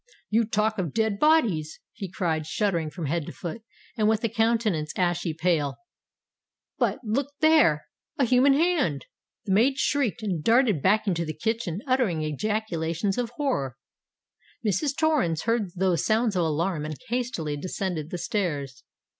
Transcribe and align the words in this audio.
"You 0.31 0.45
talk 0.45 0.79
of 0.79 0.95
dead 0.95 1.19
bodies," 1.19 1.79
he 1.93 2.09
cried, 2.09 2.47
shuddering 2.47 2.89
from 2.89 3.05
head 3.05 3.27
to 3.27 3.31
foot, 3.31 3.61
and 3.95 4.09
with 4.09 4.23
a 4.23 4.29
countenance 4.29 4.91
ashy 4.97 5.31
pale;—"but 5.31 5.77
look 7.03 7.35
there—a 7.39 8.23
human 8.25 8.53
hand——" 8.53 9.01
The 9.45 9.51
maid 9.53 9.77
shrieked, 9.77 10.23
and 10.23 10.43
darted 10.43 10.81
back 10.81 11.05
into 11.05 11.23
the 11.23 11.37
kitchen, 11.37 11.81
uttering 11.85 12.23
ejaculations 12.23 13.19
of 13.19 13.29
horror. 13.35 13.77
Mrs. 14.65 14.97
Torrens 14.97 15.43
heard 15.43 15.69
those 15.75 16.03
sounds 16.03 16.35
of 16.35 16.45
alarm, 16.45 16.83
and 16.83 16.97
hastily 17.09 17.55
descended 17.55 18.09
the 18.09 18.17
stairs. 18.17 18.83